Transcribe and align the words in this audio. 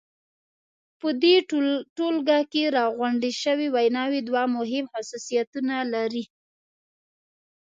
په 0.99 1.07
دې 1.21 1.35
ټولګه 1.97 2.39
کې 2.51 2.63
راغونډې 2.77 3.31
شوې 3.43 3.67
ویناوی 3.75 4.19
دوه 4.29 4.43
مهم 4.55 4.85
خصوصیتونه 4.93 5.75
لري. 5.93 6.23